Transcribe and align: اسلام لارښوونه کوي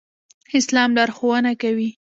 اسلام 0.57 0.89
لارښوونه 0.97 1.51
کوي 1.61 1.89